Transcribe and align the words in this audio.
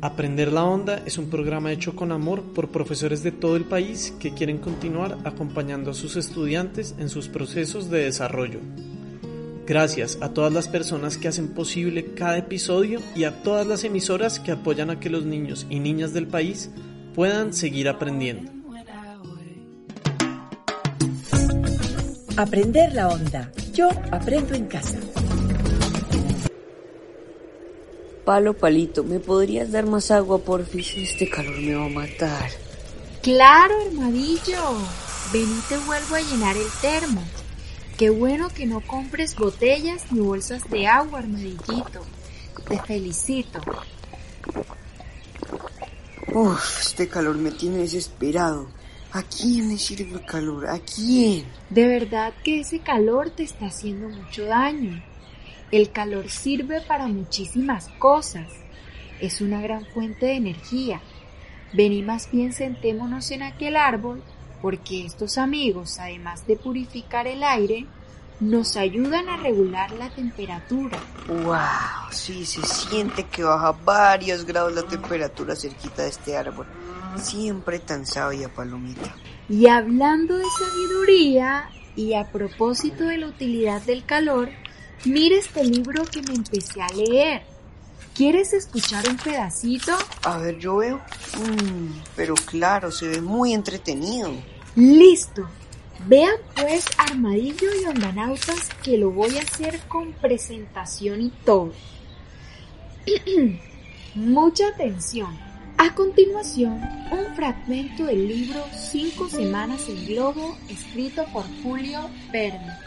Aprender 0.00 0.52
la 0.52 0.64
Onda 0.64 1.02
es 1.06 1.16
un 1.16 1.30
programa 1.30 1.72
hecho 1.72 1.96
con 1.96 2.12
amor 2.12 2.42
por 2.54 2.68
profesores 2.68 3.22
de 3.22 3.32
todo 3.32 3.56
el 3.56 3.64
país 3.64 4.14
que 4.20 4.34
quieren 4.34 4.58
continuar 4.58 5.18
acompañando 5.24 5.90
a 5.90 5.94
sus 5.94 6.16
estudiantes 6.16 6.94
en 6.98 7.08
sus 7.08 7.28
procesos 7.28 7.88
de 7.90 8.04
desarrollo. 8.04 8.60
Gracias 9.66 10.18
a 10.20 10.28
todas 10.28 10.52
las 10.52 10.68
personas 10.68 11.18
que 11.18 11.28
hacen 11.28 11.48
posible 11.48 12.12
cada 12.14 12.38
episodio 12.38 13.00
y 13.16 13.24
a 13.24 13.42
todas 13.42 13.66
las 13.66 13.84
emisoras 13.84 14.38
que 14.38 14.52
apoyan 14.52 14.90
a 14.90 15.00
que 15.00 15.10
los 15.10 15.24
niños 15.24 15.66
y 15.70 15.80
niñas 15.80 16.12
del 16.12 16.28
país 16.28 16.70
puedan 17.14 17.52
seguir 17.52 17.88
aprendiendo. 17.88 18.52
Aprender 22.36 22.92
la 22.92 23.08
onda. 23.08 23.50
Yo 23.72 23.88
aprendo 24.12 24.54
en 24.54 24.66
casa. 24.66 24.98
Palo, 28.26 28.54
palito, 28.54 29.04
¿me 29.04 29.20
podrías 29.20 29.70
dar 29.70 29.86
más 29.86 30.10
agua, 30.10 30.38
porfis? 30.38 30.96
Este 30.96 31.30
calor 31.30 31.60
me 31.60 31.76
va 31.76 31.84
a 31.84 31.88
matar. 31.88 32.50
Claro, 33.22 33.80
hermadillo. 33.82 34.78
Ven 35.32 35.44
y 35.44 35.60
te 35.68 35.78
vuelvo 35.78 36.16
a 36.16 36.20
llenar 36.20 36.56
el 36.56 36.66
termo. 36.80 37.22
Qué 37.96 38.10
bueno 38.10 38.48
que 38.48 38.66
no 38.66 38.80
compres 38.80 39.36
botellas 39.36 40.10
ni 40.10 40.18
bolsas 40.18 40.68
de 40.68 40.88
agua, 40.88 41.20
armadillito. 41.20 42.04
Te 42.68 42.82
felicito. 42.82 43.60
Uf, 46.34 46.80
este 46.80 47.06
calor 47.06 47.36
me 47.36 47.52
tiene 47.52 47.78
desesperado. 47.78 48.66
¿A 49.12 49.22
quién 49.22 49.68
le 49.68 49.78
sirve 49.78 50.14
el 50.14 50.26
calor? 50.26 50.66
¿A 50.68 50.80
quién? 50.80 51.46
De 51.70 51.86
verdad 51.86 52.34
que 52.42 52.58
ese 52.58 52.80
calor 52.80 53.30
te 53.30 53.44
está 53.44 53.66
haciendo 53.66 54.08
mucho 54.08 54.46
daño. 54.46 55.00
El 55.70 55.90
calor 55.90 56.30
sirve 56.30 56.80
para 56.80 57.06
muchísimas 57.06 57.88
cosas. 57.98 58.46
Es 59.20 59.40
una 59.40 59.60
gran 59.60 59.84
fuente 59.86 60.26
de 60.26 60.34
energía. 60.36 61.00
Ven 61.72 62.06
más 62.06 62.30
bien 62.30 62.52
sentémonos 62.52 63.30
en 63.30 63.42
aquel 63.42 63.76
árbol 63.76 64.22
porque 64.62 65.04
estos 65.04 65.38
amigos, 65.38 65.98
además 65.98 66.46
de 66.46 66.56
purificar 66.56 67.26
el 67.26 67.42
aire, 67.42 67.86
nos 68.40 68.76
ayudan 68.76 69.28
a 69.28 69.36
regular 69.36 69.90
la 69.92 70.10
temperatura. 70.10 70.98
¡Wow! 71.28 72.10
Sí, 72.10 72.44
se 72.44 72.62
siente 72.62 73.24
que 73.24 73.42
baja 73.42 73.72
varios 73.72 74.44
grados 74.44 74.74
la 74.74 74.82
temperatura 74.82 75.56
cerquita 75.56 76.02
de 76.02 76.10
este 76.10 76.36
árbol. 76.36 76.66
Siempre 77.22 77.78
tan 77.78 78.06
sabia, 78.06 78.48
Palomita. 78.48 79.14
Y 79.48 79.68
hablando 79.68 80.36
de 80.36 80.44
sabiduría, 80.58 81.70
y 81.96 82.12
a 82.14 82.30
propósito 82.30 83.04
de 83.04 83.18
la 83.18 83.28
utilidad 83.28 83.80
del 83.82 84.04
calor, 84.04 84.50
Mira 85.04 85.36
este 85.36 85.64
libro 85.64 86.04
que 86.04 86.22
me 86.22 86.34
empecé 86.34 86.82
a 86.82 86.88
leer. 86.88 87.42
¿Quieres 88.14 88.52
escuchar 88.54 89.06
un 89.08 89.16
pedacito? 89.16 89.92
A 90.24 90.38
ver, 90.38 90.58
yo 90.58 90.76
veo. 90.76 90.96
Mm, 91.38 92.00
pero 92.16 92.34
claro, 92.34 92.90
se 92.90 93.08
ve 93.08 93.20
muy 93.20 93.52
entretenido. 93.52 94.32
Listo. 94.74 95.46
Vean 96.06 96.36
pues 96.54 96.86
Armadillo 96.98 97.68
y 97.80 97.84
Ondanautas 97.84 98.70
que 98.82 98.96
lo 98.96 99.10
voy 99.10 99.36
a 99.38 99.42
hacer 99.42 99.80
con 99.88 100.12
presentación 100.12 101.22
y 101.22 101.30
todo. 101.44 101.72
Mucha 104.14 104.68
atención. 104.68 105.36
A 105.78 105.94
continuación, 105.94 106.80
un 107.10 107.36
fragmento 107.36 108.06
del 108.06 108.26
libro 108.26 108.64
Cinco 108.74 109.28
Semanas 109.28 109.88
en 109.88 110.06
Globo, 110.06 110.56
escrito 110.70 111.26
por 111.34 111.44
Julio 111.62 112.08
Verne. 112.32 112.85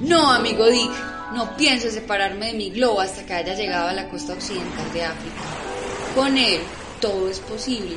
No, 0.00 0.30
amigo 0.30 0.66
Dick, 0.66 0.90
no 1.34 1.56
pienso 1.56 1.90
separarme 1.90 2.46
de 2.46 2.52
mi 2.52 2.70
globo 2.70 3.00
hasta 3.00 3.26
que 3.26 3.34
haya 3.34 3.54
llegado 3.54 3.88
a 3.88 3.92
la 3.92 4.08
costa 4.08 4.32
occidental 4.32 4.92
de 4.92 5.04
África. 5.04 5.42
Con 6.14 6.38
él 6.38 6.60
todo 7.00 7.28
es 7.28 7.40
posible. 7.40 7.96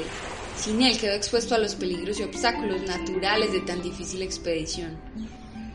Sin 0.55 0.81
él 0.81 0.97
quedo 0.97 1.13
expuesto 1.13 1.53
a 1.53 1.59
los 1.59 1.75
peligros 1.75 2.19
y 2.19 2.23
obstáculos 2.23 2.81
naturales 2.83 3.51
de 3.51 3.61
tan 3.61 3.83
difícil 3.83 4.23
expedición. 4.23 4.97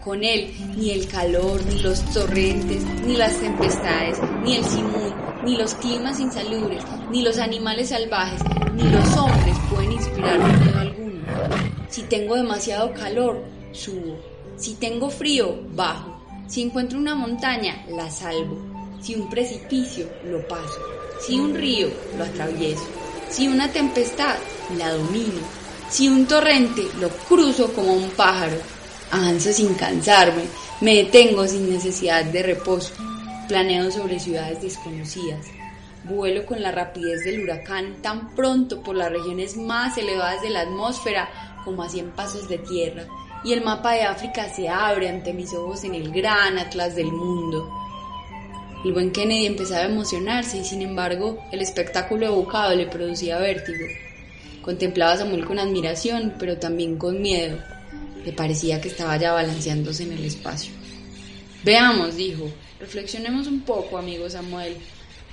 Con 0.03 0.25
él 0.25 0.53
ni 0.76 0.91
el 0.91 1.06
calor, 1.06 1.64
ni 1.66 1.78
los 1.81 2.04
torrentes, 2.12 2.82
ni 3.04 3.16
las 3.16 3.37
tempestades, 3.38 4.19
ni 4.43 4.56
el 4.56 4.64
simón, 4.64 5.14
ni 5.44 5.56
los 5.56 5.75
climas 5.75 6.19
insalubres, 6.19 6.82
ni 7.10 7.22
los 7.22 7.38
animales 7.38 7.91
salvajes, 7.91 8.43
ni 8.75 8.82
los 8.84 9.16
hombres 9.16 9.56
pueden 9.70 9.93
inspirarme 9.93 10.56
miedo 10.58 10.78
alguno. 10.78 11.25
Si 11.88 12.03
tengo 12.03 12.34
demasiado 12.34 12.93
calor, 12.94 13.44
subo. 13.72 14.19
Si 14.56 14.75
tengo 14.75 15.10
frío, 15.10 15.58
bajo. 15.75 16.16
Si 16.49 16.62
encuentro 16.62 16.99
una 16.99 17.15
montaña, 17.17 17.84
la 17.89 18.09
salvo. 18.09 18.57
Si 19.01 19.17
un 19.17 19.29
precipicio, 19.29 20.09
lo 20.25 20.47
paso. 20.47 20.79
Si 21.21 21.39
un 21.41 21.55
río, 21.55 21.89
lo 22.17 22.25
atravieso. 22.25 22.84
Si 23.29 23.49
una 23.49 23.71
tempestad, 23.73 24.37
la 24.79 24.93
domino. 24.93 25.41
Si 25.91 26.09
un 26.09 26.27
torrente, 26.27 26.83
lo 27.01 27.09
cruzo 27.09 27.73
como 27.73 27.95
un 27.95 28.11
pájaro. 28.11 28.56
Avanzo 29.11 29.53
sin 29.53 29.75
cansarme, 29.75 30.45
me 30.81 30.95
detengo 30.95 31.49
sin 31.49 31.69
necesidad 31.69 32.25
de 32.25 32.43
reposo. 32.45 32.93
Planeo 33.49 33.91
sobre 33.91 34.21
ciudades 34.21 34.62
desconocidas. 34.62 35.47
Vuelo 36.05 36.47
con 36.47 36.62
la 36.62 36.71
rapidez 36.71 37.25
del 37.25 37.43
huracán 37.43 37.97
tan 38.03 38.37
pronto 38.37 38.83
por 38.83 38.95
las 38.95 39.11
regiones 39.11 39.56
más 39.56 39.99
elevadas 39.99 40.43
de 40.43 40.51
la 40.51 40.61
atmósfera 40.61 41.29
como 41.65 41.83
a 41.83 41.89
cien 41.89 42.11
pasos 42.12 42.49
de 42.49 42.59
tierra 42.59 43.09
y 43.47 43.53
el 43.53 43.62
mapa 43.62 43.93
de 43.93 44.03
África 44.03 44.49
se 44.49 44.69
abre 44.69 45.09
ante 45.09 45.33
mis 45.33 45.55
ojos 45.55 45.84
en 45.84 45.95
el 45.95 46.11
gran 46.11 46.59
atlas 46.59 46.97
del 46.97 47.12
mundo. 47.12 47.71
El 48.84 48.93
buen 48.93 49.12
Kennedy 49.12 49.47
empezaba 49.47 49.83
a 49.83 49.89
emocionarse 49.89 50.59
y 50.59 50.65
sin 50.65 50.83
embargo 50.83 51.39
el 51.53 51.62
espectáculo 51.62 52.27
evocado 52.27 52.75
le 52.75 52.87
producía 52.87 53.39
vértigo. 53.39 53.87
Contemplaba 54.62 55.12
a 55.12 55.19
Samuel 55.19 55.45
con 55.45 55.61
admiración, 55.61 56.35
pero 56.41 56.59
también 56.59 56.99
con 56.99 57.23
miedo. 57.23 57.56
Le 58.25 58.33
parecía 58.33 58.81
que 58.81 58.89
estaba 58.89 59.17
ya 59.17 59.31
balanceándose 59.31 60.03
en 60.03 60.15
el 60.15 60.25
espacio. 60.25 60.73
Veamos, 61.62 62.17
dijo, 62.17 62.51
reflexionemos 62.81 63.47
un 63.47 63.61
poco, 63.61 63.97
amigo 63.97 64.29
Samuel. 64.29 64.77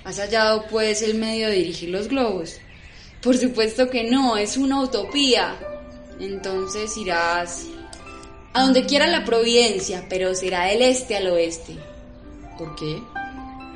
¿Has 0.04 0.20
hallado, 0.20 0.66
pues, 0.70 1.02
el 1.02 1.16
medio 1.16 1.48
de 1.48 1.56
dirigir 1.56 1.90
los 1.90 2.10
globos? 2.10 2.58
Por 3.24 3.36
supuesto 3.38 3.90
que 3.90 4.04
no, 4.04 4.38
es 4.38 4.56
una 4.56 4.82
utopía. 4.84 5.56
Entonces 6.20 6.96
irás 6.96 7.66
a 8.54 8.62
donde 8.62 8.86
quiera 8.86 9.08
la 9.08 9.26
providencia, 9.26 10.06
pero 10.10 10.36
será 10.36 10.66
del 10.66 10.82
este 10.84 11.16
al 11.16 11.28
oeste. 11.28 11.76
¿Por 12.58 12.76
qué? 12.76 13.02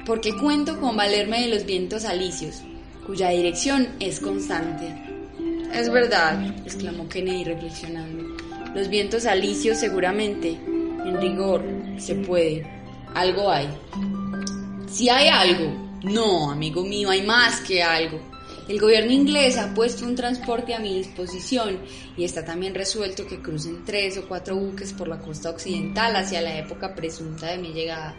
Porque 0.05 0.35
cuento 0.35 0.79
con 0.79 0.95
valerme 0.95 1.41
de 1.41 1.47
los 1.47 1.65
vientos 1.65 2.05
alicios, 2.05 2.61
cuya 3.05 3.29
dirección 3.29 3.89
es 3.99 4.19
constante. 4.19 4.93
Es 5.73 5.91
verdad, 5.91 6.55
exclamó 6.65 7.09
Kennedy 7.09 7.43
reflexionando. 7.43 8.23
Los 8.73 8.87
vientos 8.87 9.25
alicios 9.25 9.79
seguramente, 9.79 10.49
en 10.51 11.19
rigor, 11.19 11.63
se 11.97 12.15
puede. 12.15 12.65
Algo 13.15 13.51
hay. 13.51 13.67
Si 14.87 15.09
hay 15.09 15.27
algo, 15.27 15.99
no, 16.03 16.51
amigo 16.51 16.83
mío, 16.83 17.09
hay 17.09 17.23
más 17.23 17.61
que 17.61 17.81
algo. 17.81 18.19
El 18.67 18.79
gobierno 18.79 19.13
inglés 19.13 19.57
ha 19.57 19.73
puesto 19.73 20.05
un 20.05 20.15
transporte 20.15 20.73
a 20.73 20.79
mi 20.79 20.97
disposición 20.97 21.79
y 22.17 22.25
está 22.25 22.43
también 22.43 22.75
resuelto 22.75 23.25
que 23.25 23.41
crucen 23.41 23.85
tres 23.85 24.17
o 24.17 24.27
cuatro 24.27 24.57
buques 24.57 24.91
por 24.91 25.07
la 25.07 25.19
costa 25.19 25.49
occidental 25.49 26.15
hacia 26.17 26.41
la 26.41 26.57
época 26.57 26.93
presunta 26.93 27.47
de 27.47 27.59
mi 27.59 27.69
llegada. 27.69 28.17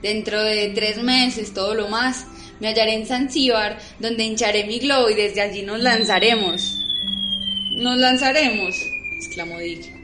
Dentro 0.00 0.42
de 0.42 0.68
tres 0.74 1.02
meses, 1.02 1.52
todo 1.52 1.74
lo 1.74 1.88
más, 1.88 2.26
me 2.60 2.68
hallaré 2.68 2.94
en 2.94 3.06
Zanzíbar, 3.06 3.78
donde 3.98 4.24
hincharé 4.24 4.64
mi 4.64 4.78
globo 4.78 5.10
y 5.10 5.14
desde 5.14 5.40
allí 5.40 5.62
nos 5.62 5.80
lanzaremos. 5.80 6.78
Nos 7.72 7.98
lanzaremos, 7.98 8.76
exclamó 9.18 9.58
Dick. 9.58 10.00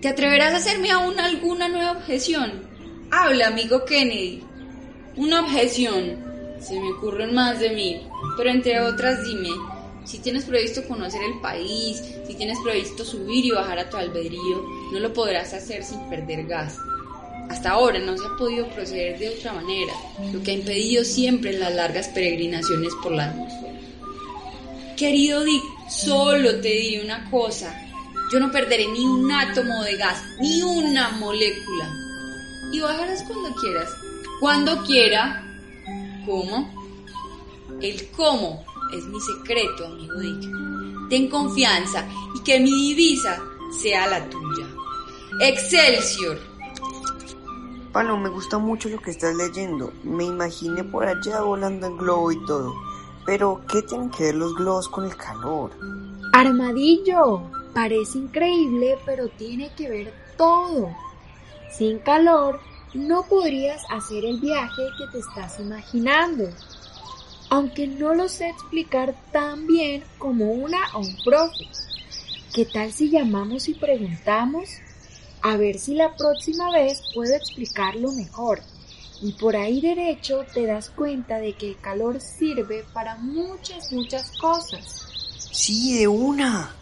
¿Te 0.00 0.08
atreverás 0.08 0.52
a 0.52 0.56
hacerme 0.56 0.90
aún 0.90 1.18
alguna 1.18 1.68
nueva 1.68 1.92
objeción? 1.92 2.68
Habla, 3.10 3.48
amigo 3.48 3.84
Kennedy. 3.84 4.42
Una 5.16 5.40
objeción. 5.40 6.27
Se 6.60 6.80
me 6.80 6.92
ocurren 6.92 7.34
más 7.34 7.60
de 7.60 7.70
mil. 7.70 8.00
Pero 8.36 8.50
entre 8.50 8.80
otras, 8.80 9.24
dime, 9.24 9.50
si 10.04 10.18
tienes 10.18 10.44
previsto 10.44 10.86
conocer 10.88 11.20
el 11.22 11.40
país, 11.40 12.02
si 12.26 12.34
tienes 12.34 12.58
previsto 12.60 13.04
subir 13.04 13.44
y 13.44 13.50
bajar 13.50 13.78
a 13.78 13.90
tu 13.90 13.96
albedrío, 13.96 14.64
no 14.92 15.00
lo 15.00 15.12
podrás 15.12 15.52
hacer 15.54 15.84
sin 15.84 16.00
perder 16.08 16.46
gas. 16.46 16.78
Hasta 17.50 17.70
ahora 17.70 17.98
no 17.98 18.16
se 18.16 18.24
ha 18.26 18.36
podido 18.38 18.68
proceder 18.68 19.18
de 19.18 19.30
otra 19.30 19.52
manera, 19.54 19.92
lo 20.32 20.42
que 20.42 20.50
ha 20.50 20.54
impedido 20.54 21.04
siempre 21.04 21.58
las 21.58 21.74
largas 21.74 22.08
peregrinaciones 22.08 22.92
por 23.02 23.12
la 23.12 23.34
luz. 23.34 23.52
Querido 24.96 25.44
Dick, 25.44 25.62
solo 25.88 26.60
te 26.60 26.68
diré 26.68 27.04
una 27.04 27.30
cosa. 27.30 27.74
Yo 28.32 28.40
no 28.40 28.50
perderé 28.50 28.88
ni 28.88 29.06
un 29.06 29.30
átomo 29.30 29.82
de 29.84 29.96
gas, 29.96 30.22
ni 30.40 30.62
una 30.62 31.10
molécula. 31.12 31.90
Y 32.72 32.80
bajarás 32.80 33.22
cuando 33.22 33.54
quieras. 33.54 33.88
Cuando 34.40 34.84
quiera. 34.84 35.44
¿Cómo? 36.28 36.70
El 37.80 38.10
cómo 38.10 38.62
es 38.92 39.02
mi 39.06 39.18
secreto, 39.18 39.86
amigo 39.86 40.20
Dick. 40.20 41.08
Ten 41.08 41.30
confianza 41.30 42.06
y 42.34 42.42
que 42.42 42.60
mi 42.60 42.70
divisa 42.70 43.40
sea 43.80 44.06
la 44.06 44.28
tuya. 44.28 44.66
Excelsior. 45.40 46.38
Palo, 47.92 48.18
me 48.18 48.28
gusta 48.28 48.58
mucho 48.58 48.90
lo 48.90 49.00
que 49.00 49.12
estás 49.12 49.34
leyendo. 49.36 49.90
Me 50.02 50.24
imaginé 50.24 50.84
por 50.84 51.06
allá 51.06 51.40
volando 51.40 51.86
en 51.86 51.96
globo 51.96 52.30
y 52.30 52.44
todo. 52.44 52.74
Pero, 53.24 53.62
¿qué 53.66 53.80
tienen 53.80 54.10
que 54.10 54.24
ver 54.24 54.34
los 54.34 54.54
globos 54.54 54.86
con 54.90 55.06
el 55.06 55.16
calor? 55.16 55.70
Armadillo, 56.34 57.40
parece 57.72 58.18
increíble, 58.18 58.98
pero 59.06 59.28
tiene 59.28 59.72
que 59.74 59.88
ver 59.88 60.14
todo. 60.36 60.94
Sin 61.70 62.00
calor, 62.00 62.60
no 62.94 63.24
podrías 63.28 63.82
hacer 63.90 64.24
el 64.24 64.40
viaje 64.40 64.82
que 64.98 65.06
te 65.12 65.18
estás 65.18 65.60
imaginando. 65.60 66.50
Aunque 67.50 67.86
no 67.86 68.14
lo 68.14 68.28
sé 68.28 68.48
explicar 68.48 69.14
tan 69.32 69.66
bien 69.66 70.04
como 70.18 70.52
una 70.52 70.78
o 70.94 71.00
un 71.00 71.16
profe. 71.24 71.64
¿Qué 72.52 72.64
tal 72.64 72.92
si 72.92 73.10
llamamos 73.10 73.68
y 73.68 73.74
preguntamos? 73.74 74.68
A 75.42 75.56
ver 75.56 75.78
si 75.78 75.94
la 75.94 76.14
próxima 76.16 76.72
vez 76.72 77.02
puedo 77.14 77.34
explicarlo 77.34 78.12
mejor. 78.12 78.60
Y 79.20 79.32
por 79.32 79.56
ahí 79.56 79.80
derecho 79.80 80.44
te 80.52 80.66
das 80.66 80.90
cuenta 80.90 81.38
de 81.38 81.54
que 81.54 81.70
el 81.70 81.80
calor 81.80 82.20
sirve 82.20 82.84
para 82.92 83.16
muchas, 83.16 83.92
muchas 83.92 84.30
cosas. 84.38 85.06
Sí, 85.50 85.98
de 85.98 86.08
una. 86.08 86.77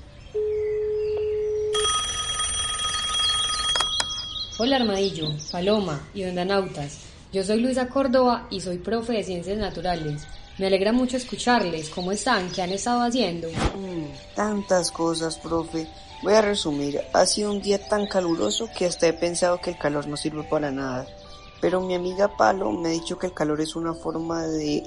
Hola 4.58 4.76
Armadillo, 4.76 5.28
Paloma 5.52 6.00
y 6.14 6.24
Ondanautas. 6.24 7.00
Yo 7.30 7.44
soy 7.44 7.60
Luisa 7.60 7.88
Córdoba 7.88 8.46
y 8.48 8.62
soy 8.62 8.78
profe 8.78 9.12
de 9.12 9.22
Ciencias 9.22 9.58
Naturales. 9.58 10.26
Me 10.56 10.68
alegra 10.68 10.92
mucho 10.92 11.18
escucharles. 11.18 11.90
¿Cómo 11.90 12.10
están? 12.10 12.50
¿Qué 12.50 12.62
han 12.62 12.70
estado 12.70 13.02
haciendo? 13.02 13.48
Mm, 13.48 14.34
tantas 14.34 14.90
cosas, 14.90 15.36
profe. 15.36 15.86
Voy 16.22 16.32
a 16.32 16.40
resumir. 16.40 16.98
Ha 17.12 17.26
sido 17.26 17.50
un 17.50 17.60
día 17.60 17.86
tan 17.86 18.06
caluroso 18.06 18.70
que 18.74 18.86
hasta 18.86 19.06
he 19.06 19.12
pensado 19.12 19.60
que 19.60 19.72
el 19.72 19.78
calor 19.78 20.06
no 20.06 20.16
sirve 20.16 20.42
para 20.44 20.70
nada. 20.70 21.06
Pero 21.60 21.82
mi 21.82 21.94
amiga 21.94 22.34
Palo 22.34 22.72
me 22.72 22.88
ha 22.88 22.92
dicho 22.92 23.18
que 23.18 23.26
el 23.26 23.34
calor 23.34 23.60
es 23.60 23.76
una 23.76 23.92
forma 23.92 24.46
de 24.46 24.82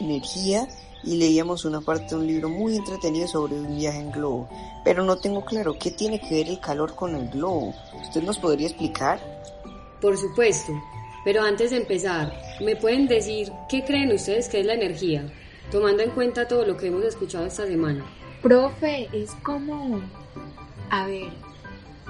energía 0.00 0.68
y 1.02 1.16
leíamos 1.16 1.64
una 1.64 1.80
parte 1.80 2.14
de 2.14 2.16
un 2.16 2.26
libro 2.26 2.48
muy 2.48 2.76
entretenido 2.76 3.28
sobre 3.28 3.54
un 3.54 3.76
viaje 3.76 3.98
en 3.98 4.10
globo. 4.10 4.48
Pero 4.84 5.04
no 5.04 5.16
tengo 5.16 5.44
claro 5.44 5.78
qué 5.78 5.90
tiene 5.90 6.20
que 6.20 6.34
ver 6.36 6.48
el 6.48 6.60
calor 6.60 6.94
con 6.94 7.14
el 7.14 7.28
globo. 7.28 7.74
¿Usted 8.02 8.22
nos 8.22 8.38
podría 8.38 8.68
explicar? 8.68 9.20
Por 10.00 10.16
supuesto. 10.16 10.72
Pero 11.24 11.42
antes 11.42 11.70
de 11.70 11.78
empezar, 11.78 12.38
¿me 12.60 12.76
pueden 12.76 13.06
decir 13.06 13.50
qué 13.68 13.84
creen 13.84 14.12
ustedes 14.12 14.48
que 14.48 14.60
es 14.60 14.66
la 14.66 14.74
energía? 14.74 15.26
Tomando 15.70 16.02
en 16.02 16.10
cuenta 16.10 16.46
todo 16.46 16.66
lo 16.66 16.76
que 16.76 16.88
hemos 16.88 17.04
escuchado 17.04 17.46
esta 17.46 17.66
semana. 17.66 18.04
Profe, 18.42 19.08
es 19.12 19.30
como... 19.42 20.02
A 20.90 21.06
ver, 21.06 21.32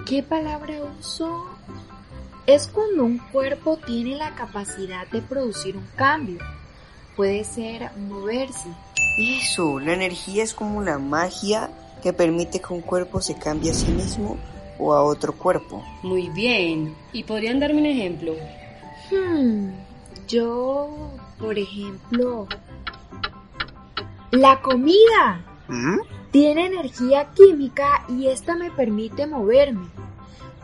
¿qué 0.05 0.23
palabra 0.23 0.75
uso? 0.99 1.47
Es 2.47 2.67
cuando 2.67 3.05
un 3.05 3.19
cuerpo 3.19 3.79
tiene 3.87 4.17
la 4.17 4.35
capacidad 4.35 5.07
de 5.09 5.23
producir 5.23 5.77
un 5.77 5.87
cambio. 5.95 6.39
Puede 7.17 7.45
ser 7.45 7.91
moverse. 7.97 8.69
Eso, 9.19 9.79
la 9.79 9.93
energía 9.95 10.43
es 10.43 10.55
como 10.55 10.83
la 10.83 10.99
magia 10.99 11.71
que 12.03 12.13
permite 12.13 12.61
que 12.61 12.73
un 12.73 12.81
cuerpo 12.81 13.21
se 13.21 13.37
cambie 13.37 13.71
a 13.71 13.75
sí 13.75 13.91
mismo 13.93 14.37
o 14.79 14.93
a 14.93 15.03
otro 15.03 15.33
cuerpo. 15.33 15.83
Muy 16.03 16.29
bien. 16.31 16.95
¿Y 17.13 17.23
podrían 17.23 17.61
darme 17.61 17.81
un 17.81 17.87
ejemplo? 17.87 18.35
Hmm, 19.11 19.71
yo, 20.27 21.13
por 21.39 21.59
ejemplo, 21.59 22.49
la 24.33 24.61
comida 24.61 25.45
¿Mm? 25.69 25.99
tiene 26.33 26.67
energía 26.67 27.31
química 27.35 28.05
y 28.09 28.27
esta 28.27 28.57
me 28.57 28.71
permite 28.73 29.27
moverme. 29.27 29.87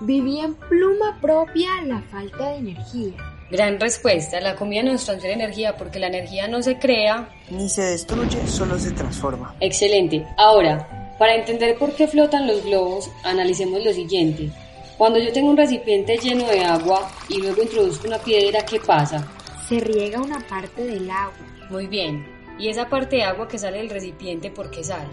Viví 0.01 0.41
en 0.41 0.55
pluma 0.55 1.19
propia 1.21 1.81
la 1.83 2.01
falta 2.03 2.49
de 2.49 2.57
energía. 2.57 3.30
Gran 3.51 3.81
respuesta. 3.81 4.41
La 4.41 4.55
comida 4.55 4.83
nos 4.83 5.05
transfiere 5.05 5.35
energía 5.35 5.77
porque 5.77 5.99
la 5.99 6.07
energía 6.07 6.47
no 6.47 6.63
se 6.63 6.79
crea. 6.79 7.29
Ni 7.51 7.69
se 7.69 7.83
destruye, 7.83 8.47
solo 8.47 8.79
se 8.79 8.93
transforma. 8.93 9.55
Excelente. 9.59 10.25
Ahora, 10.37 11.17
para 11.19 11.35
entender 11.35 11.77
por 11.77 11.93
qué 11.95 12.07
flotan 12.07 12.47
los 12.47 12.65
globos, 12.65 13.11
analicemos 13.25 13.85
lo 13.85 13.93
siguiente. 13.93 14.51
Cuando 14.97 15.19
yo 15.19 15.33
tengo 15.33 15.51
un 15.51 15.57
recipiente 15.57 16.17
lleno 16.19 16.47
de 16.47 16.65
agua 16.65 17.11
y 17.29 17.41
luego 17.41 17.63
introduzco 17.63 18.07
una 18.07 18.19
piedra, 18.19 18.65
¿qué 18.65 18.79
pasa? 18.81 19.27
Se 19.69 19.81
riega 19.81 20.21
una 20.21 20.39
parte 20.47 20.85
del 20.85 21.11
agua. 21.11 21.35
Muy 21.71 21.89
bien. 21.89 22.27
¿Y 22.59 22.69
esa 22.69 22.89
parte 22.89 23.17
de 23.17 23.25
agua 23.25 23.49
que 23.49 23.59
sale 23.59 23.79
del 23.79 23.91
recipiente 23.91 24.51
por 24.51 24.71
qué 24.71 24.85
sale? 24.85 25.11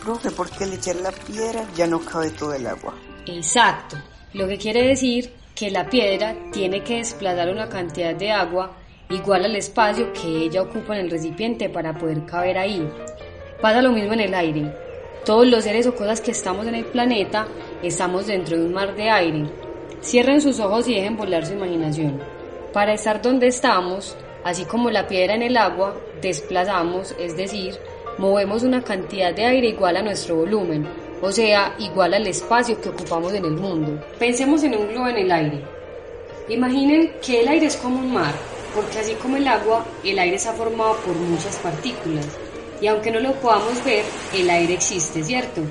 Profe, 0.00 0.30
porque 0.30 0.64
al 0.64 0.72
echar 0.72 0.96
la 0.96 1.10
piedra 1.10 1.66
ya 1.76 1.86
no 1.86 2.00
cabe 2.00 2.30
todo 2.30 2.54
el 2.54 2.66
agua. 2.66 2.94
Exacto. 3.26 3.96
Lo 4.32 4.46
que 4.46 4.56
quiere 4.56 4.86
decir 4.86 5.32
que 5.58 5.70
la 5.72 5.90
piedra 5.90 6.36
tiene 6.52 6.84
que 6.84 6.98
desplazar 6.98 7.50
una 7.50 7.68
cantidad 7.68 8.14
de 8.14 8.30
agua 8.30 8.76
igual 9.10 9.44
al 9.44 9.56
espacio 9.56 10.12
que 10.12 10.28
ella 10.28 10.62
ocupa 10.62 10.96
en 10.96 11.06
el 11.06 11.10
recipiente 11.10 11.68
para 11.68 11.98
poder 11.98 12.24
caber 12.26 12.58
ahí. 12.58 12.88
Pasa 13.60 13.82
lo 13.82 13.90
mismo 13.90 14.12
en 14.12 14.20
el 14.20 14.34
aire. 14.34 14.72
Todos 15.24 15.48
los 15.48 15.64
seres 15.64 15.88
o 15.88 15.96
cosas 15.96 16.20
que 16.20 16.30
estamos 16.30 16.64
en 16.68 16.76
el 16.76 16.84
planeta 16.84 17.48
estamos 17.82 18.28
dentro 18.28 18.56
de 18.56 18.66
un 18.66 18.72
mar 18.72 18.94
de 18.94 19.10
aire. 19.10 19.46
Cierren 20.00 20.40
sus 20.40 20.60
ojos 20.60 20.86
y 20.86 20.94
dejen 20.94 21.16
volar 21.16 21.44
su 21.44 21.54
imaginación. 21.54 22.20
Para 22.72 22.92
estar 22.92 23.20
donde 23.20 23.48
estamos, 23.48 24.16
así 24.44 24.64
como 24.64 24.90
la 24.90 25.08
piedra 25.08 25.34
en 25.34 25.42
el 25.42 25.56
agua, 25.56 25.96
desplazamos, 26.22 27.16
es 27.18 27.36
decir, 27.36 27.74
movemos 28.16 28.62
una 28.62 28.84
cantidad 28.84 29.34
de 29.34 29.46
aire 29.46 29.70
igual 29.70 29.96
a 29.96 30.02
nuestro 30.02 30.36
volumen, 30.36 30.86
o 31.20 31.32
sea, 31.32 31.74
igual 31.78 32.14
al 32.14 32.26
espacio 32.26 32.80
que 32.80 32.90
ocupamos 32.90 33.32
en 33.32 33.44
el 33.44 33.52
mundo. 33.52 34.00
Pensemos 34.18 34.62
en 34.62 34.76
un 34.76 34.88
globo 34.88 35.08
en 35.08 35.16
el 35.16 35.32
aire. 35.32 35.62
Imaginen 36.48 37.12
que 37.24 37.40
el 37.40 37.48
aire 37.48 37.66
es 37.66 37.76
como 37.76 37.98
un 37.98 38.12
mar, 38.12 38.32
porque 38.74 38.98
así 38.98 39.14
como 39.14 39.36
el 39.36 39.48
agua, 39.48 39.84
el 40.04 40.18
aire 40.18 40.36
está 40.36 40.52
formado 40.52 40.96
por 40.98 41.14
muchas 41.16 41.56
partículas. 41.56 42.26
Y 42.80 42.86
aunque 42.86 43.10
no 43.10 43.20
lo 43.20 43.32
podamos 43.34 43.84
ver, 43.84 44.04
el 44.34 44.48
aire 44.48 44.74
existe, 44.74 45.22
¿cierto? 45.22 45.62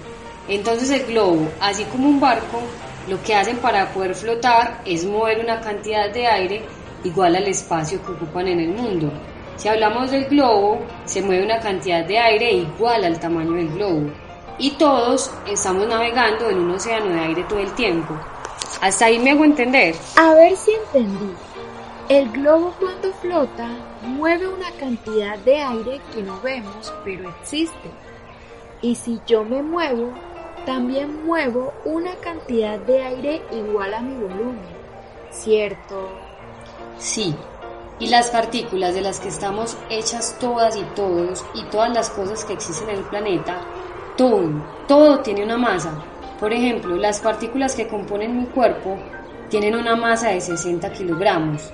Entonces 0.50 0.90
el 0.92 1.06
globo, 1.06 1.48
así 1.60 1.84
como 1.86 2.10
un 2.10 2.20
barco, 2.20 2.60
lo 3.08 3.22
que 3.24 3.36
hacen 3.36 3.58
para 3.58 3.94
poder 3.94 4.16
flotar 4.16 4.82
es 4.86 5.06
mover 5.06 5.40
una 5.40 5.62
cantidad 5.62 6.10
de 6.14 6.28
aire 6.28 6.62
igual 7.04 7.36
al 7.36 7.48
espacio 7.48 8.04
que 8.04 8.12
ocupan 8.12 8.48
en 8.48 8.60
el 8.60 8.70
mundo. 8.70 9.12
Si 9.56 9.68
hablamos 9.68 10.12
del 10.12 10.26
globo, 10.26 10.86
se 11.06 11.22
mueve 11.22 11.44
una 11.44 11.60
cantidad 11.60 12.06
de 12.06 12.20
aire 12.20 12.52
igual 12.52 13.04
al 13.06 13.20
tamaño 13.20 13.54
del 13.54 13.70
globo. 13.70 14.12
Y 14.60 14.72
todos 14.72 15.32
estamos 15.48 15.88
navegando 15.88 16.50
en 16.50 16.58
un 16.58 16.72
océano 16.72 17.14
de 17.14 17.20
aire 17.20 17.44
todo 17.44 17.60
el 17.60 17.72
tiempo. 17.74 18.16
Hasta 18.82 19.06
ahí 19.06 19.20
me 19.20 19.32
hago 19.32 19.46
entender. 19.46 19.96
A 20.16 20.34
ver 20.34 20.56
si 20.56 20.72
entendí. 20.72 21.34
El 22.10 22.32
globo 22.32 22.74
cuando 22.80 23.12
flota 23.14 23.68
mueve 24.02 24.48
una 24.48 24.72
cantidad 24.80 25.38
de 25.40 25.62
aire 25.62 26.02
que 26.14 26.24
no 26.24 26.40
vemos, 26.42 26.94
pero 27.04 27.30
existe. 27.42 27.92
Y 28.82 28.96
si 28.96 29.20
yo 29.28 29.44
me 29.44 29.62
muevo, 29.62 30.12
también 30.66 31.26
muevo 31.26 31.74
una 31.86 32.16
cantidad 32.16 32.80
de 32.80 33.04
aire 33.04 33.42
igual 33.52 33.94
a 33.94 34.02
mi 34.02 34.16
volumen. 34.16 34.60
¿Cierto? 35.32 36.10
Sí. 36.98 37.36
Y 38.00 38.08
las 38.08 38.30
partículas 38.30 38.94
de 38.94 39.02
las 39.02 39.20
que 39.20 39.30
estamos 39.30 39.78
hechas 39.90 40.38
todas 40.40 40.76
y 40.76 40.84
todos 40.96 41.44
y 41.54 41.64
todas 41.66 41.92
las 41.94 42.10
cosas 42.10 42.46
que 42.46 42.54
existen 42.54 42.90
en 42.90 42.98
el 42.98 43.04
planeta, 43.04 43.62
todo, 44.18 44.50
todo 44.88 45.20
tiene 45.20 45.44
una 45.44 45.58
masa. 45.58 46.04
Por 46.40 46.52
ejemplo, 46.52 46.96
las 46.96 47.20
partículas 47.20 47.76
que 47.76 47.88
componen 47.88 48.38
mi 48.38 48.46
cuerpo 48.48 48.98
tienen 49.50 49.76
una 49.76 49.96
masa 49.96 50.30
de 50.30 50.42
60 50.42 50.92
kilogramos. 50.92 51.72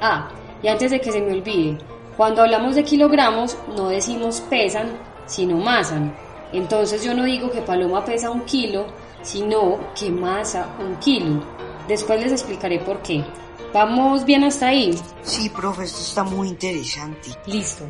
Ah, 0.00 0.28
y 0.62 0.68
antes 0.68 0.90
de 0.90 1.00
que 1.00 1.12
se 1.12 1.20
me 1.20 1.32
olvide, 1.32 1.78
cuando 2.16 2.42
hablamos 2.42 2.74
de 2.74 2.84
kilogramos 2.84 3.56
no 3.76 3.88
decimos 3.88 4.40
pesan, 4.50 4.90
sino 5.26 5.56
masan. 5.56 6.14
Entonces 6.52 7.02
yo 7.02 7.14
no 7.14 7.24
digo 7.24 7.50
que 7.50 7.62
Paloma 7.62 8.04
pesa 8.04 8.30
un 8.30 8.42
kilo, 8.42 8.86
sino 9.22 9.78
que 9.98 10.10
masa 10.10 10.74
un 10.78 10.96
kilo. 10.96 11.42
Después 11.88 12.20
les 12.20 12.32
explicaré 12.32 12.78
por 12.80 13.00
qué. 13.02 13.24
¿Vamos 13.72 14.24
bien 14.26 14.44
hasta 14.44 14.68
ahí? 14.68 14.98
Sí, 15.22 15.48
profe, 15.48 15.84
esto 15.84 16.00
está 16.00 16.22
muy 16.24 16.48
interesante. 16.48 17.30
Listo. 17.46 17.84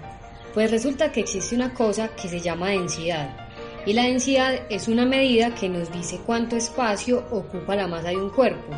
Pues 0.55 0.71
resulta 0.71 1.11
que 1.11 1.21
existe 1.21 1.57
una 1.57 1.75
cosa 1.75 2.09
que 2.09 2.29
se 2.29 2.41
llama 2.41 2.69
densidad. 2.69 3.52
Y 3.85 3.95
la 3.95 4.05
densidad 4.05 4.61
es 4.71 4.87
una 4.87 5.05
medida 5.05 5.55
que 5.55 5.69
nos 5.69 5.93
dice 5.93 6.21
cuánto 6.25 6.57
espacio 6.57 7.25
ocupa 7.31 7.75
la 7.75 7.89
masa 7.89 8.11
de 8.11 8.17
un 8.17 8.31
cuerpo. 8.31 8.73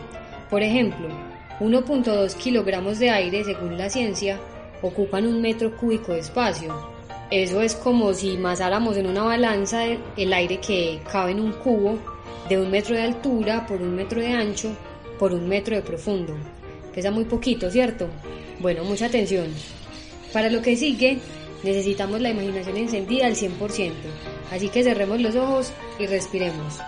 Por 0.48 0.62
ejemplo, 0.62 1.08
1.2 1.60 2.34
kilogramos 2.36 2.98
de 2.98 3.10
aire, 3.10 3.44
según 3.44 3.76
la 3.76 3.90
ciencia, 3.90 4.40
ocupan 4.80 5.26
un 5.26 5.42
metro 5.42 5.76
cúbico 5.76 6.12
de 6.12 6.20
espacio. 6.20 6.74
Eso 7.30 7.60
es 7.60 7.74
como 7.74 8.14
si 8.14 8.38
masáramos 8.38 8.96
en 8.96 9.06
una 9.06 9.24
balanza 9.24 9.84
el 10.16 10.32
aire 10.32 10.58
que 10.58 11.00
cabe 11.10 11.32
en 11.32 11.40
un 11.40 11.52
cubo 11.52 11.98
de 12.48 12.58
un 12.58 12.70
metro 12.70 12.94
de 12.94 13.02
altura 13.02 13.66
por 13.66 13.82
un 13.82 13.94
metro 13.94 14.20
de 14.20 14.28
ancho 14.28 14.70
por 15.18 15.32
un 15.32 15.48
metro 15.48 15.76
de 15.76 15.82
profundo. 15.82 16.34
Pesa 16.94 17.10
muy 17.10 17.24
poquito, 17.24 17.70
¿cierto? 17.70 18.08
Bueno, 18.60 18.84
mucha 18.84 19.06
atención. 19.06 19.48
Para 20.32 20.50
lo 20.50 20.62
que 20.62 20.76
sigue, 20.76 21.18
necesitamos 21.64 22.20
la 22.20 22.30
imaginación 22.30 22.76
encendida 22.76 23.26
al 23.26 23.34
100%, 23.34 23.92
así 24.52 24.68
que 24.68 24.84
cerremos 24.84 25.20
los 25.20 25.34
ojos 25.34 25.72
y 25.98 26.06
respiremos. 26.06 26.78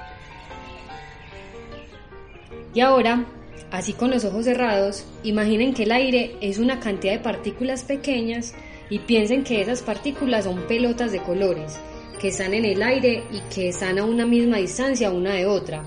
Y 2.74 2.80
ahora, 2.80 3.24
así 3.70 3.94
con 3.94 4.10
los 4.10 4.24
ojos 4.24 4.44
cerrados, 4.44 5.06
imaginen 5.24 5.72
que 5.72 5.84
el 5.84 5.92
aire 5.92 6.36
es 6.42 6.58
una 6.58 6.78
cantidad 6.78 7.14
de 7.14 7.20
partículas 7.20 7.84
pequeñas 7.84 8.54
y 8.90 8.98
piensen 9.00 9.44
que 9.44 9.62
esas 9.62 9.82
partículas 9.82 10.44
son 10.44 10.66
pelotas 10.66 11.10
de 11.10 11.22
colores 11.22 11.80
que 12.20 12.28
están 12.28 12.54
en 12.54 12.64
el 12.64 12.82
aire 12.82 13.24
y 13.30 13.40
que 13.54 13.68
están 13.68 13.98
a 13.98 14.04
una 14.04 14.26
misma 14.26 14.58
distancia 14.58 15.10
una 15.10 15.34
de 15.34 15.46
otra. 15.46 15.84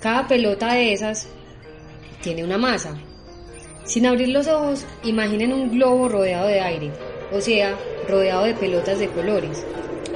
Cada 0.00 0.26
pelota 0.28 0.74
de 0.74 0.92
esas 0.92 1.28
tiene 2.22 2.44
una 2.44 2.58
masa. 2.58 2.96
Sin 3.84 4.06
abrir 4.06 4.28
los 4.28 4.46
ojos, 4.48 4.84
imaginen 5.02 5.52
un 5.52 5.70
globo 5.70 6.08
rodeado 6.08 6.46
de 6.48 6.60
aire, 6.60 6.92
o 7.32 7.40
sea, 7.40 7.76
rodeado 8.08 8.44
de 8.44 8.54
pelotas 8.54 8.98
de 8.98 9.08
colores. 9.08 9.64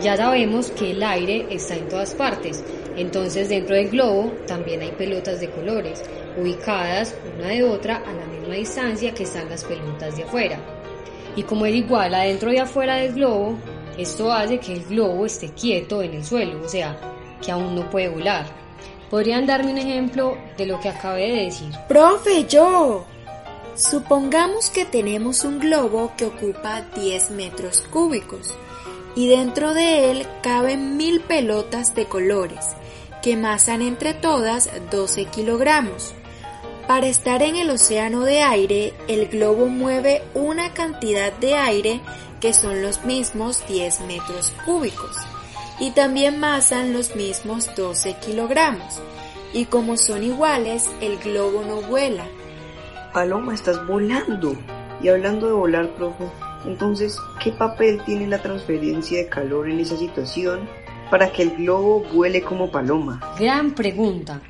Ya 0.00 0.16
sabemos 0.16 0.70
que 0.70 0.92
el 0.92 1.02
aire 1.02 1.46
está 1.50 1.76
en 1.76 1.88
todas 1.88 2.14
partes, 2.14 2.64
entonces 2.96 3.48
dentro 3.48 3.76
del 3.76 3.90
globo 3.90 4.32
también 4.46 4.80
hay 4.80 4.90
pelotas 4.92 5.40
de 5.40 5.50
colores, 5.50 6.02
ubicadas 6.36 7.14
una 7.38 7.48
de 7.48 7.62
otra 7.62 7.96
a 7.96 8.12
la 8.12 8.26
misma 8.26 8.54
distancia 8.54 9.14
que 9.14 9.24
están 9.24 9.48
las 9.48 9.64
pelotas 9.64 10.16
de 10.16 10.24
afuera. 10.24 10.58
Y 11.36 11.44
como 11.44 11.66
es 11.66 11.74
igual 11.74 12.14
adentro 12.14 12.52
y 12.52 12.58
afuera 12.58 12.96
del 12.96 13.14
globo, 13.14 13.56
esto 13.96 14.32
hace 14.32 14.58
que 14.58 14.74
el 14.74 14.84
globo 14.84 15.26
esté 15.26 15.50
quieto 15.50 16.02
en 16.02 16.14
el 16.14 16.24
suelo, 16.24 16.62
o 16.64 16.68
sea, 16.68 16.96
que 17.44 17.52
aún 17.52 17.74
no 17.74 17.88
puede 17.90 18.08
volar. 18.08 18.46
¿Podrían 19.10 19.46
darme 19.46 19.72
un 19.72 19.78
ejemplo 19.78 20.38
de 20.56 20.66
lo 20.66 20.80
que 20.80 20.88
acabé 20.88 21.30
de 21.30 21.44
decir? 21.44 21.70
Profe, 21.86 22.44
yo. 22.44 23.04
Supongamos 23.74 24.68
que 24.68 24.84
tenemos 24.84 25.44
un 25.44 25.58
globo 25.58 26.12
que 26.18 26.26
ocupa 26.26 26.82
10 26.94 27.30
metros 27.30 27.80
cúbicos 27.90 28.54
y 29.16 29.28
dentro 29.28 29.72
de 29.72 30.10
él 30.10 30.26
caben 30.42 30.98
mil 30.98 31.20
pelotas 31.20 31.94
de 31.94 32.04
colores 32.04 32.66
que 33.22 33.36
masan 33.36 33.80
entre 33.80 34.12
todas 34.12 34.68
12 34.90 35.24
kilogramos. 35.26 36.12
Para 36.86 37.06
estar 37.06 37.42
en 37.42 37.56
el 37.56 37.70
océano 37.70 38.24
de 38.24 38.42
aire, 38.42 38.92
el 39.08 39.28
globo 39.28 39.66
mueve 39.66 40.22
una 40.34 40.74
cantidad 40.74 41.32
de 41.32 41.54
aire 41.54 42.00
que 42.40 42.52
son 42.52 42.82
los 42.82 43.04
mismos 43.04 43.66
10 43.68 44.00
metros 44.02 44.52
cúbicos, 44.66 45.16
y 45.78 45.92
también 45.92 46.40
masan 46.40 46.92
los 46.92 47.14
mismos 47.14 47.70
12 47.76 48.16
kilogramos, 48.16 49.00
y 49.54 49.66
como 49.66 49.96
son 49.96 50.24
iguales, 50.24 50.90
el 51.00 51.18
globo 51.18 51.62
no 51.62 51.80
vuela. 51.82 52.26
Paloma, 53.12 53.54
estás 53.54 53.86
volando. 53.86 54.56
Y 55.02 55.08
hablando 55.08 55.46
de 55.46 55.52
volar, 55.52 55.94
profe, 55.96 56.24
entonces, 56.64 57.18
¿qué 57.42 57.52
papel 57.52 58.00
tiene 58.06 58.26
la 58.26 58.40
transferencia 58.40 59.18
de 59.18 59.28
calor 59.28 59.68
en 59.68 59.80
esa 59.80 59.96
situación 59.96 60.68
para 61.10 61.30
que 61.30 61.42
el 61.42 61.56
globo 61.56 62.04
vuele 62.12 62.42
como 62.42 62.70
paloma? 62.70 63.20
Gran 63.38 63.74
pregunta. 63.74 64.40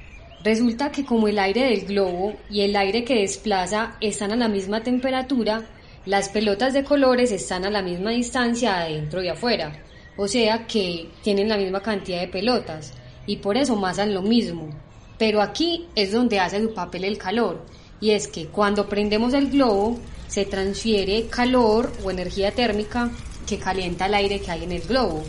Resulta 0.44 0.92
que 0.92 1.04
como 1.04 1.28
el 1.28 1.38
aire 1.38 1.64
del 1.64 1.86
globo 1.86 2.34
y 2.50 2.62
el 2.62 2.76
aire 2.76 3.04
que 3.04 3.20
desplaza 3.20 3.96
están 4.00 4.32
a 4.32 4.36
la 4.36 4.48
misma 4.48 4.82
temperatura, 4.82 5.62
las 6.04 6.28
pelotas 6.28 6.72
de 6.74 6.84
colores 6.84 7.30
están 7.32 7.64
a 7.64 7.70
la 7.70 7.82
misma 7.82 8.10
distancia 8.10 8.78
adentro 8.78 9.22
y 9.22 9.28
afuera, 9.28 9.72
o 10.16 10.26
sea 10.26 10.66
que 10.66 11.08
tienen 11.22 11.48
la 11.48 11.56
misma 11.56 11.80
cantidad 11.80 12.20
de 12.20 12.26
pelotas 12.26 12.92
y 13.24 13.36
por 13.36 13.56
eso 13.56 13.76
masan 13.76 14.12
lo 14.12 14.22
mismo. 14.22 14.68
Pero 15.16 15.40
aquí 15.40 15.86
es 15.94 16.10
donde 16.10 16.40
hace 16.40 16.60
su 16.60 16.74
papel 16.74 17.04
el 17.04 17.18
calor, 17.18 17.64
y 18.02 18.10
es 18.10 18.28
que 18.28 18.48
cuando 18.48 18.90
prendemos 18.90 19.32
el 19.32 19.50
globo 19.50 19.98
se 20.28 20.44
transfiere 20.44 21.28
calor 21.28 21.90
o 22.04 22.10
energía 22.10 22.52
térmica 22.52 23.10
que 23.46 23.58
calienta 23.58 24.04
el 24.04 24.14
aire 24.14 24.42
que 24.42 24.50
hay 24.50 24.64
en 24.64 24.72
el 24.72 24.82
globo. 24.82 25.22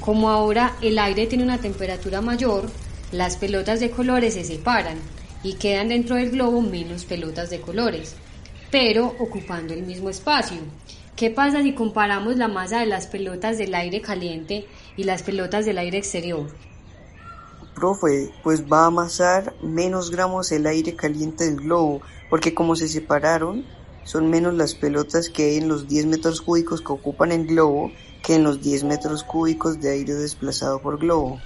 Como 0.00 0.30
ahora 0.30 0.76
el 0.80 0.98
aire 0.98 1.26
tiene 1.26 1.44
una 1.44 1.58
temperatura 1.58 2.22
mayor, 2.22 2.70
las 3.12 3.36
pelotas 3.36 3.80
de 3.80 3.90
colores 3.90 4.32
se 4.32 4.44
separan 4.44 4.96
y 5.42 5.54
quedan 5.54 5.88
dentro 5.88 6.16
del 6.16 6.30
globo 6.30 6.62
menos 6.62 7.04
pelotas 7.04 7.50
de 7.50 7.60
colores 7.60 8.16
pero 8.70 9.14
ocupando 9.18 9.74
el 9.74 9.82
mismo 9.82 10.10
espacio. 10.10 10.58
¿Qué 11.16 11.30
pasa 11.30 11.62
si 11.62 11.74
comparamos 11.74 12.36
la 12.36 12.48
masa 12.48 12.80
de 12.80 12.86
las 12.86 13.06
pelotas 13.06 13.58
del 13.58 13.74
aire 13.74 14.00
caliente 14.00 14.66
y 14.96 15.04
las 15.04 15.22
pelotas 15.22 15.66
del 15.66 15.78
aire 15.78 15.98
exterior? 15.98 16.48
Profe, 17.74 18.30
pues 18.42 18.64
va 18.64 18.84
a 18.84 18.86
amasar 18.86 19.54
menos 19.62 20.10
gramos 20.10 20.52
el 20.52 20.66
aire 20.66 20.94
caliente 20.94 21.44
del 21.44 21.56
globo, 21.56 22.00
porque 22.30 22.54
como 22.54 22.76
se 22.76 22.88
separaron, 22.88 23.64
son 24.04 24.30
menos 24.30 24.54
las 24.54 24.74
pelotas 24.74 25.28
que 25.28 25.44
hay 25.44 25.56
en 25.58 25.68
los 25.68 25.88
10 25.88 26.06
metros 26.06 26.40
cúbicos 26.40 26.80
que 26.80 26.92
ocupan 26.92 27.32
el 27.32 27.46
globo 27.46 27.92
que 28.24 28.36
en 28.36 28.44
los 28.44 28.62
10 28.62 28.84
metros 28.84 29.24
cúbicos 29.24 29.80
de 29.80 29.90
aire 29.90 30.14
desplazado 30.14 30.80
por 30.80 30.98
globo. 30.98 31.38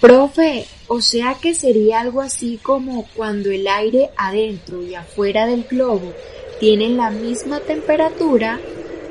Profe, 0.00 0.66
o 0.86 1.00
sea 1.00 1.34
que 1.34 1.54
sería 1.54 2.00
algo 2.00 2.20
así 2.20 2.58
como 2.62 3.06
cuando 3.16 3.50
el 3.50 3.66
aire 3.66 4.10
adentro 4.16 4.82
y 4.82 4.94
afuera 4.94 5.46
del 5.46 5.64
globo 5.64 6.12
tienen 6.60 6.96
la 6.96 7.10
misma 7.10 7.60
temperatura, 7.60 8.60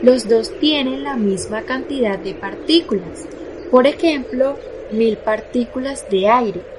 los 0.02 0.30
dos 0.30 0.58
tienen 0.60 1.04
la 1.04 1.18
misma 1.18 1.64
cantidad 1.64 2.18
de 2.18 2.36
partículas. 2.36 3.26
Por 3.70 3.86
ejemplo, 3.86 4.58
mil 4.92 5.18
partículas 5.18 6.10
de 6.10 6.30
aire. 6.30 6.77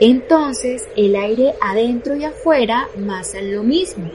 Entonces 0.00 0.88
el 0.96 1.14
aire 1.14 1.54
adentro 1.60 2.16
y 2.16 2.24
afuera 2.24 2.88
masan 2.96 3.54
lo 3.54 3.62
mismo. 3.62 4.10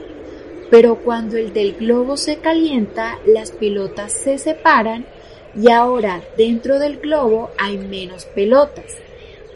Pero 0.70 0.96
cuando 0.96 1.36
el 1.36 1.52
del 1.52 1.74
globo 1.74 2.16
se 2.16 2.38
calienta, 2.38 3.18
las 3.24 3.52
pelotas 3.52 4.12
se 4.12 4.36
separan 4.36 5.06
y 5.54 5.70
ahora 5.70 6.22
dentro 6.36 6.80
del 6.80 6.98
globo 6.98 7.50
hay 7.56 7.78
menos 7.78 8.24
pelotas 8.24 8.92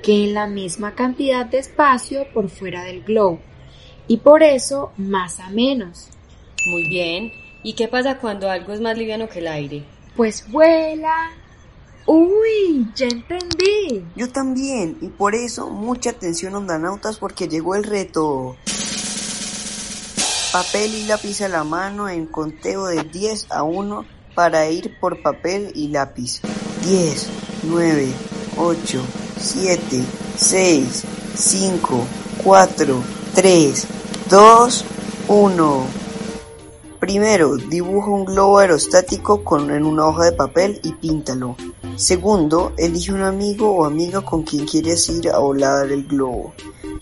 que 0.05 0.25
en 0.25 0.35
la 0.35 0.47
misma 0.47 0.95
cantidad 0.95 1.45
de 1.47 1.59
espacio 1.59 2.27
por 2.33 2.49
fuera 2.49 2.85
del 2.85 3.03
globo 3.03 3.41
y 4.07 4.19
por 4.19 4.43
eso 4.43 4.93
más 4.97 5.41
a 5.41 5.51
menos. 5.51 6.09
Muy 6.67 6.89
bien. 6.89 7.33
¿Y 7.63 7.75
qué 7.75 7.89
pasa 7.89 8.19
cuando 8.19 8.49
algo 8.49 8.73
es 8.73 8.81
más 8.81 8.97
liviano 8.97 9.29
que 9.29 9.41
el 9.41 9.49
aire? 9.49 9.83
Pues 10.17 10.51
vuela. 10.51 11.40
Uy, 12.13 12.91
ya 12.97 13.07
entendí. 13.07 14.05
Yo 14.17 14.29
también, 14.29 14.99
y 15.01 15.07
por 15.07 15.37
eso 15.37 15.71
mucha 15.71 16.11
atención 16.11 16.57
ondanautas 16.57 17.19
porque 17.19 17.47
llegó 17.47 17.77
el 17.77 17.85
reto. 17.85 18.57
Papel 20.51 20.93
y 20.93 21.05
lápiz 21.05 21.41
a 21.43 21.49
la 21.49 21.63
mano 21.63 22.09
en 22.09 22.27
conteo 22.27 22.87
de 22.87 23.05
10 23.05 23.53
a 23.53 23.63
1 23.63 24.05
para 24.35 24.69
ir 24.69 24.99
por 24.99 25.23
papel 25.23 25.71
y 25.77 25.87
lápiz. 25.87 26.41
10, 26.83 27.29
9, 27.63 28.13
8, 28.57 29.03
7, 29.39 30.03
6, 30.37 31.05
5, 31.37 32.07
4, 32.43 33.03
3, 33.37 33.87
2, 34.29 34.85
1. 35.29 35.87
Primero, 36.99 37.57
dibuja 37.57 38.11
un 38.11 38.25
globo 38.25 38.59
aerostático 38.59 39.45
con, 39.45 39.71
en 39.71 39.87
una 39.87 40.09
hoja 40.09 40.25
de 40.25 40.33
papel 40.33 40.81
y 40.83 40.93
píntalo. 40.95 41.55
Segundo, 42.01 42.73
elige 42.79 43.13
un 43.13 43.21
amigo 43.21 43.71
o 43.71 43.85
amiga 43.85 44.23
con 44.23 44.43
quien 44.43 44.65
quieres 44.65 45.07
ir 45.11 45.29
a 45.29 45.39
volar 45.39 45.93
el 45.93 46.05
globo. 46.05 46.55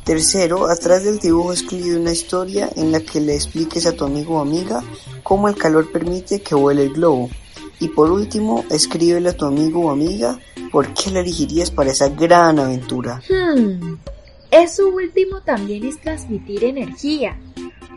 Tercero, 0.02 0.66
atrás 0.66 1.04
del 1.04 1.20
dibujo 1.20 1.52
escribe 1.52 1.96
una 1.96 2.10
historia 2.10 2.68
en 2.74 2.90
la 2.90 2.98
que 2.98 3.20
le 3.20 3.36
expliques 3.36 3.86
a 3.86 3.92
tu 3.92 4.04
amigo 4.04 4.38
o 4.38 4.40
amiga 4.40 4.82
cómo 5.22 5.48
el 5.48 5.54
calor 5.54 5.92
permite 5.92 6.42
que 6.42 6.56
vuele 6.56 6.82
el 6.82 6.94
globo. 6.94 7.30
Y 7.78 7.86
por 7.90 8.10
último, 8.10 8.64
escríbele 8.70 9.28
a 9.28 9.36
tu 9.36 9.46
amigo 9.46 9.82
o 9.82 9.90
amiga 9.90 10.36
por 10.72 10.92
qué 10.94 11.12
le 11.12 11.20
elegirías 11.20 11.70
para 11.70 11.92
esa 11.92 12.08
gran 12.08 12.58
aventura. 12.58 13.22
Hmm. 13.30 13.98
Eso 14.50 14.88
último 14.88 15.42
también 15.42 15.84
es 15.84 16.00
transmitir 16.00 16.64
energía 16.64 17.38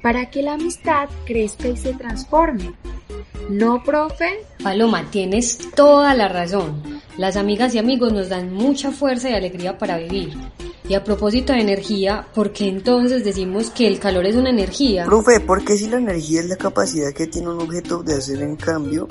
para 0.03 0.29
que 0.29 0.43
la 0.43 0.53
amistad 0.53 1.10
crezca 1.25 1.67
y 1.67 1.77
se 1.77 1.93
transforme. 1.93 2.74
¿No, 3.51 3.84
profe? 3.84 4.46
Paloma, 4.63 5.12
tienes 5.12 5.58
toda 5.75 6.15
la 6.15 6.29
razón. 6.29 6.81
Las 7.17 7.36
amigas 7.36 7.75
y 7.75 7.79
amigos 7.79 8.13
nos 8.13 8.29
dan 8.29 8.53
mucha 8.53 8.91
fuerza 8.91 9.29
y 9.29 9.34
alegría 9.34 9.77
para 9.77 9.98
vivir. 9.98 10.38
Y 10.88 10.93
a 10.93 11.03
propósito 11.03 11.51
de 11.51 11.60
energía, 11.60 12.25
¿por 12.34 12.53
qué 12.53 12.70
entonces 12.70 13.25
decimos 13.25 13.70
que 13.70 13.88
el 13.88 14.00
calor 14.00 14.25
es 14.25 14.38
una 14.38 14.51
energía? 14.51 15.03
Profe, 15.03 15.41
porque 15.41 15.75
si 15.75 15.89
la 15.89 15.98
energía 15.98 16.39
es 16.39 16.48
la 16.48 16.55
capacidad 16.55 17.12
que 17.12 17.27
tiene 17.27 17.50
un 17.50 17.60
objeto 17.60 18.01
de 18.03 18.13
hacer 18.13 18.41
en 18.41 18.55
cambio, 18.55 19.10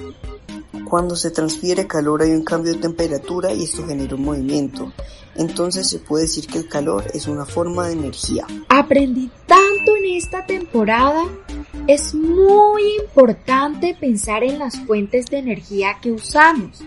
cuando 0.89 1.17
se 1.17 1.31
transfiere 1.31 1.87
calor 1.87 2.23
hay 2.23 2.31
un 2.31 2.43
cambio 2.43 2.73
de 2.73 2.79
temperatura 2.79 3.53
y 3.53 3.65
esto 3.65 3.87
genera 3.87 4.15
un 4.15 4.25
movimiento. 4.25 4.91
Entonces 5.37 5.87
se 5.87 5.99
puede 5.99 6.25
decir 6.25 6.47
que 6.47 6.59
el 6.59 6.69
calor 6.69 7.05
es 7.13 7.29
una 7.29 7.45
forma 7.45 7.89
de 7.89 7.93
energía. 7.93 8.47
Aprendí 8.71 9.31
tanto 9.47 9.97
en 9.99 10.17
esta 10.17 10.47
temporada 10.47 11.25
es 11.93 12.15
muy 12.15 12.83
importante 13.03 13.97
pensar 13.99 14.45
en 14.45 14.61
las 14.61 14.79
fuentes 14.79 15.27
de 15.27 15.39
energía 15.39 15.99
que 16.01 16.13
usamos, 16.13 16.85